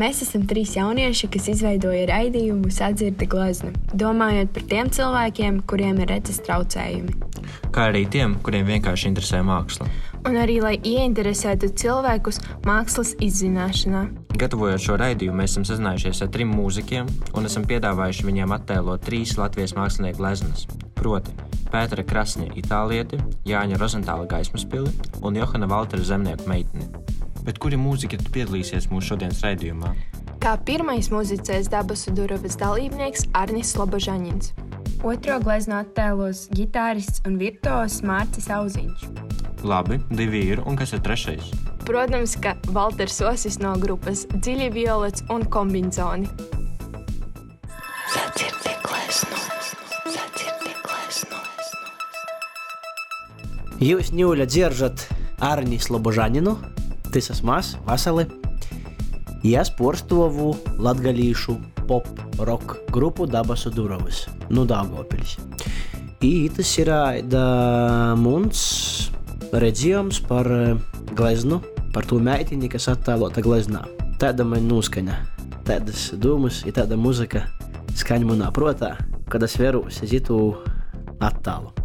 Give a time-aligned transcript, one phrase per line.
[0.00, 6.08] Mēs esam trīs jaunieši, kas izveidoja raidījumu Sadzirde glezna, domājot par tiem cilvēkiem, kuriem ir
[6.14, 7.18] redzes traucējumi.
[7.74, 9.90] Kā arī tiem, kuriem vienkārši interesē māksla.
[10.24, 14.06] Un arī, lai ieinteresētu cilvēkus mākslas izzināšanā.
[14.40, 19.36] Gatavojot šo raidījumu, mēs esam sazinājušies ar trim mūziķiem un esam piedāvājuši viņiem attēlot trīs
[19.36, 20.64] Latvijas mākslinieku gleznas.
[20.96, 21.36] Proti,
[21.68, 23.20] Pētera Krasņa itālieti,
[23.52, 26.88] Jāņa Rozentāla gaismas pili un Johana Valtera zemnieku meiteni.
[27.46, 29.94] Bet kuri mūziķi piedalīsies mūsu šodienas raidījumā?
[30.40, 34.54] Kā pirmais muzicēs dabas durvis dalībnieks Arnis Lobožaņins.
[35.04, 39.08] Otro glezno attēlos ģitārists un virtuos Mārcis Auziņš.
[39.64, 41.50] Labi, divi ir, un kas ir trešais?
[41.88, 46.28] Protams, ka Valters Osis no grupas Dziļi Violets un Kombinzoni.
[53.80, 55.06] Jūs ņūļa dzieržat
[55.40, 56.52] Arni Slobožaninu,
[57.12, 58.26] tas esmu es, Vasali.
[59.46, 61.56] Ja sportovu latgalīšu
[61.88, 62.06] pop
[62.38, 65.38] rock grupu Dabasu Durovas, nu Dāngopils.
[66.20, 66.90] I tas ir
[67.32, 67.44] da
[68.20, 68.60] mums
[69.56, 70.76] redzējums par eh,
[71.16, 71.62] gleznu,
[71.94, 73.86] par to meitini, kas attēlota gleznā.
[74.20, 75.16] Tāda man noskaņa,
[75.64, 77.46] tādas domas, ir tāda muzika
[77.96, 78.98] skaņa manā protā,
[79.32, 80.52] kad es veru sezitu
[81.18, 81.72] attālu.
[81.72, 81.79] Sadzirdi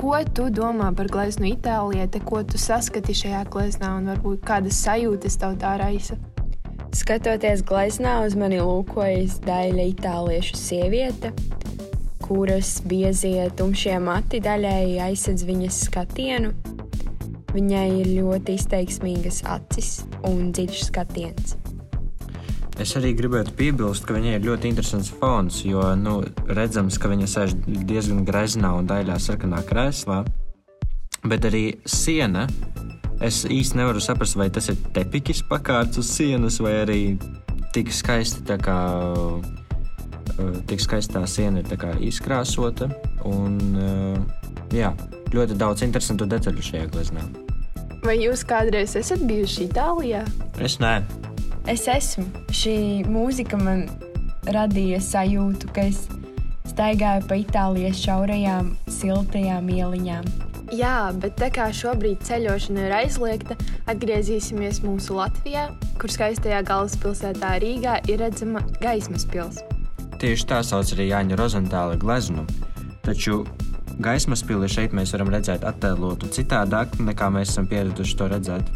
[0.00, 5.36] ko tu domā par gleznu itālieti, ko tu saskati šajā gleznā un varbūt kādas sajūtas
[5.42, 6.16] tev tā raisa?
[6.96, 11.34] Skatoties gleznā, uz mani lūkojas daļa itāliešu sieviete,
[12.24, 16.56] kuras biezie tumšie mati daļēji aizsedz viņas skatienu.
[17.52, 21.59] Viņai ir ļoti izteiksmīgas acis un dziļš skatiens.
[22.80, 26.14] Es arī gribētu piebilst, ka viņai ir ļoti interesants fons, jo nu,
[26.48, 27.52] redzams, ka viņa sēž
[27.84, 30.22] diezgan greznā un daļā sarkanā krēslā.
[31.28, 32.46] Bet arī siena.
[33.20, 37.00] Es īsti nevaru saprast, vai tas ir tepikis pakārts uz sienas, vai arī
[37.76, 38.78] tik skaisti tā kā.
[40.40, 42.88] eh, Tik skaisti tā siena ir izkrāsota.
[43.28, 44.16] Un, eh,
[44.72, 44.94] jā,
[45.36, 47.20] ļoti daudz interesantu detaļu šajā gleznā.
[48.02, 50.24] Vai jūs kādreiz esat bijuši Itālijā?
[50.58, 51.04] Es nē,
[51.68, 52.24] Es esmu.
[52.54, 53.84] Šī mūzika man
[54.48, 56.06] radīja sajūtu, ka es
[56.70, 60.30] staigāju pa Itālijas šaurajām, siltajām ieliņām.
[60.70, 63.56] Jā, bet tā kā šobrīd ceļošana ir aizliegta,
[63.90, 65.66] atgriezīsimies mūsu Latvijā,
[65.98, 69.66] kur skaistajā galvaspilsētā Rīgā ir redzama gaismas pilsēta.
[70.20, 72.44] Tieši tā sauc arī Jāņa Rozentāla gleznu.
[73.02, 73.40] Taču
[74.04, 78.70] gaismas pili šeit mēs varam redzēt attēlotu citādāk, nekā mēs esam pieraduši to redzēt.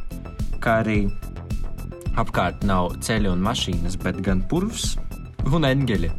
[0.64, 1.04] Kā arī
[2.20, 4.94] apkārt nav ceļi un mašīnas, bet gan purvs
[5.50, 6.10] un eņģeļi.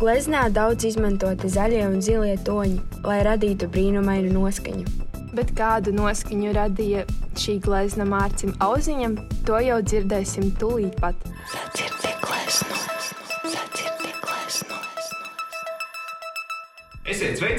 [0.00, 4.86] Gleznā daudz izmantoti zaļie un zilie toņi, lai radītu brīnumainu noskaņu.
[5.36, 7.04] Bet kādu noskaņu radīja
[7.38, 11.29] šī glezna Mārcim Auziņam, to jau dzirdēsim tūlīt pat.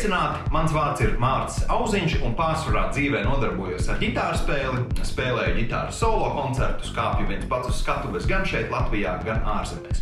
[0.02, 0.50] Sveicināti!
[0.52, 4.82] Mans vārds ir Mārcis Auziņš, un pārsvarā dzīvē nodarbojos ar ģitāru spēli.
[5.06, 10.02] Spēlēju ģitāru solo koncertus, kāpju viens pats uz skatuves gan šeit, Latvijā, gan ārzemēs.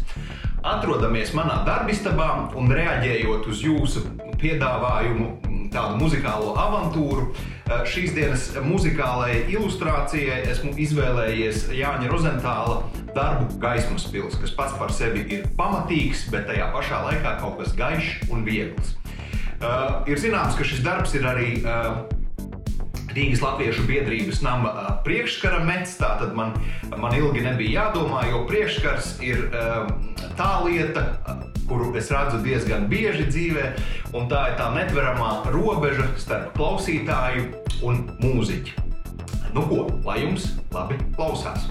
[0.63, 4.03] Atrodamies manā darbistabā un reaģējot uz jūsu
[4.39, 5.33] piedāvājumu,
[5.73, 7.33] tādu muzikālo avantūru.
[7.69, 12.83] eh, Šīs dienas muzikālajai ilustrācijai esmu izvēlējies Jāņa Rozentāla
[13.15, 17.75] darbu Gaismas pils, kas pats par sevi ir pamatīgs, bet tajā pašā laikā kaut kas
[17.75, 18.95] gaišs un viegls.
[19.59, 22.05] Uh, ir zināms, ka šis darbs ir arī uh,
[23.11, 25.97] Rīgas Latviešu biedrības nama uh, priekškara mets.
[25.99, 26.53] Tātad man,
[26.95, 29.89] man ilgi nebija jādomā, jo priekškars ir uh,
[30.39, 33.65] tā lieta, uh, kuru es redzu diezgan bieži dzīvē,
[34.15, 37.49] un tā ir tā netveramā robeža starp klausītāju
[37.83, 38.87] un mūziķi.
[39.51, 41.67] Nu ko, lai jums labi klausās!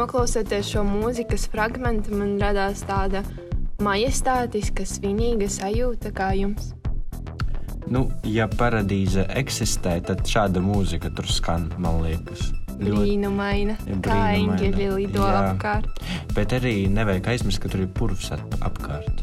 [0.00, 3.20] Noklausoties šo mūzikas fragment, man radās tāda
[3.84, 6.70] majestātiska, svinīga sajūta kā jums.
[7.90, 12.46] Nu, ja paradīze eksistē, tad šāda mūzika tur skan, man liekas.
[12.80, 14.56] Brīnumaina, Ja, kā brīnumaina.
[14.56, 15.42] eņģeļi lido Jā.
[15.50, 16.00] apkārt.
[16.32, 19.20] Bet arī nevajag aizmirst, ka tur ir purvs ap apkārt.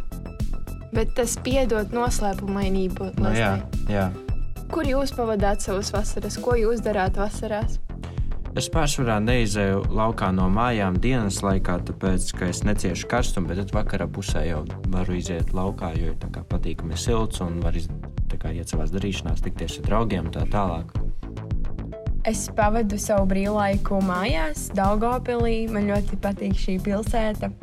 [0.94, 3.16] Bet tas piedod noslēpumainību.
[3.18, 3.56] Nu, jā,
[3.90, 4.12] jā.
[4.70, 6.38] Kur jūs pavadāt savas vasaras?
[6.38, 7.80] Ko jūs darāt vasarās?
[8.58, 14.08] Es pārsvarā neizēju laukā no mājām dienas laikā, tāpēc, ka es neciešu karstumu, bet vakarā
[14.10, 17.86] pusē jau varu iziet laukā, jo ir patīkami silts un var iz,
[18.34, 20.90] kā iet savās darīšanās, tikties ar draugiem un tā tālāk.
[22.26, 25.70] Es pavadu savu brīvlaiku mājās, Daugopilī.
[25.70, 27.54] Man ļoti patīk šī pilsēta.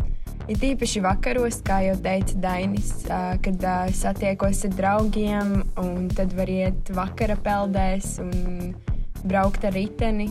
[0.46, 2.94] Ir tīpaši vakaros, kā jau teica Dainis,
[3.42, 3.66] kad
[3.98, 8.76] satiekos ar draugiem, un tad var iet vakara peldēs un
[9.24, 10.30] braukt ar riteni.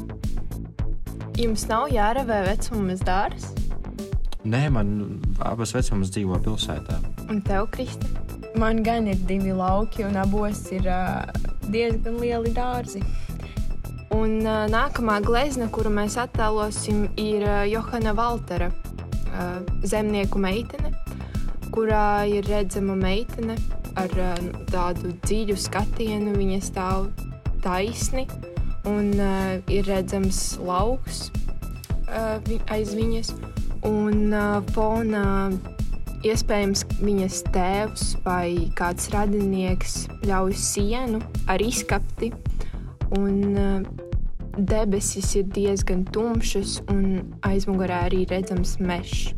[1.40, 3.50] Jums nav jārevē vecuma dārs,
[4.44, 6.98] Nē, man abas vecumas dzīvo pilsētā.
[7.32, 8.08] un tev, Krista,
[8.56, 11.26] Man gan ir divi lauki, un abos ir ā,
[11.74, 13.00] diezgan lieli dārzi.
[14.14, 20.94] Un uh, nākamā glezna, kuru mēs attēlosim, ir uh, Johana Valtera uh, zemnieku meitene,
[21.74, 23.58] kurā ir redzama meitene
[23.98, 24.38] ar uh,
[24.70, 26.38] tādu dziļu skatienu.
[26.38, 27.10] Viņa stāv
[27.66, 28.28] taisni
[28.90, 31.30] un uh, ir redzams lauks
[32.10, 32.40] uh,
[32.74, 33.34] aiz viņas.
[33.88, 35.52] Un uh, fonā
[36.24, 41.20] iespējams viņas tēvs vai kāds radinieks ļauj sienu
[41.52, 42.32] ar izkapti.
[43.18, 43.84] Un uh,
[44.58, 49.34] debesis ir diezgan tumšas, un aizmugurē arī redzams mežs.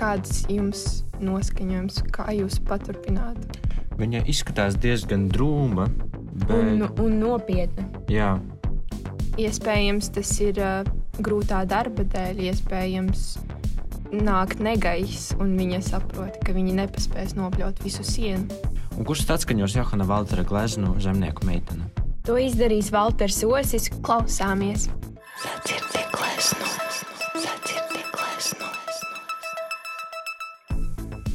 [0.00, 3.58] Kāds jums noskaņojums, kā jūs paturpinātu?
[4.00, 5.90] Viņa izskatās diezgan drūma,
[6.46, 7.84] bet Un, un nopietni.
[8.08, 8.30] jā,
[9.38, 10.82] Iespējams, tas ir uh,
[11.22, 13.26] grūtā darba dēļ, iespējams,
[14.10, 18.48] nāk negaiss, un viņa saprot, ka viņi nepaspēs nopļaut visu sienu.
[18.98, 21.86] Un kurš tāds skaņos Johana Valtera gleznu zemnieku meitene?
[22.26, 23.88] To izdarīs Valters Osis.
[24.04, 24.88] Klausāmies!
[25.40, 26.74] Sadzirdi gleznos,
[27.32, 29.00] sadzirdi gleznos.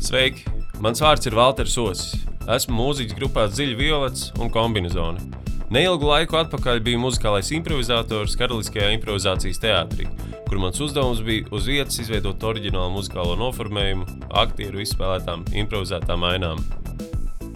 [0.05, 0.45] Sveiki!
[0.83, 2.27] Mans vārds ir Valters Osis.
[2.45, 5.34] Esmu mūziķis grupā Ziļa Violets un Kombinizona.
[5.73, 10.05] Neilgu laiku atpakaļ biju muzikālais improvizators Karaliskajā improvizācijas teātrī,
[10.45, 14.05] kur mans uzdevums bija uz vietas izveidot oriģinālu muzikālo noformējumu,
[14.43, 16.61] aktieru izspēlētām improvizētām ainām.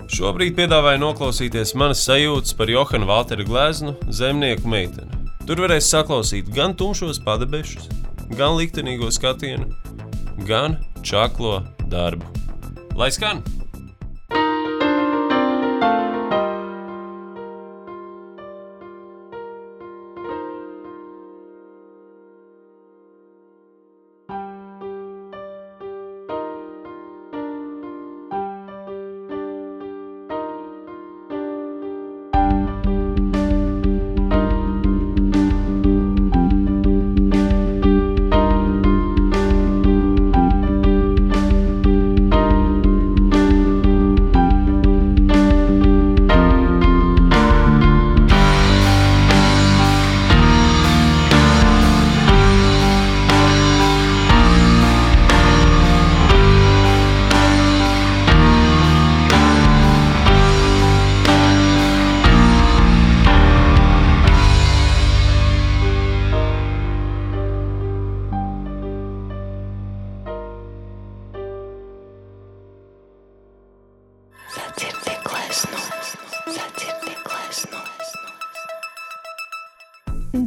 [0.09, 5.21] Šobrīd piedāvāju noklausīties manas sajūtas par Johanu Valteru Gleznu, zemnieku meiteni.
[5.45, 7.91] Tur varēs saklausīt gan tumšos padebešus,
[8.33, 9.69] gan liktenīgo skatienu,
[10.49, 11.59] gan čaklo
[11.93, 12.25] darbu.
[12.97, 13.45] Lai skan!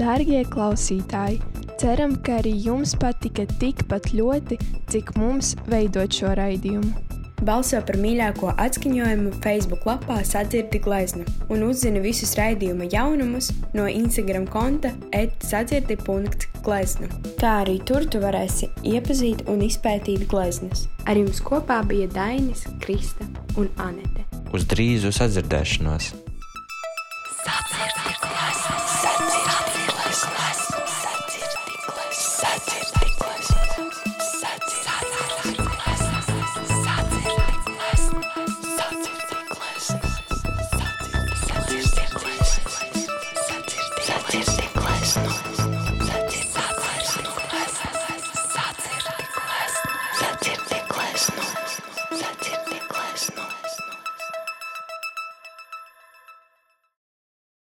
[0.02, 1.36] Darbie klausītāji,
[1.78, 4.56] ceram, ka arī jums patika tikpat ļoti,
[4.90, 6.90] cik mums veidot šo raidījumu.
[7.46, 11.22] Balso par mīļāko atskaņojumu Facebook lapā Sadzirdi glezna
[11.54, 17.06] un uzzini visus raidījuma jaunumus no Instagram konta etsadzirdi.glezna.
[17.38, 20.88] Kā arī tur tu varēsi iepazīt un izpētīt gleznas.
[21.06, 23.22] Ar jums kopā bija Dainis, Krista
[23.54, 24.26] un Anete.
[24.50, 26.31] Uz drīzu sadzirdēšanos!